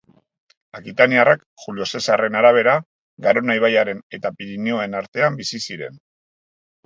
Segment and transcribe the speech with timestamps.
[0.77, 2.73] Akitaniarrak, Julio Zesarren arabera,
[3.27, 6.01] Garona ibaiaren eta Pirinioen artean bizi ziren.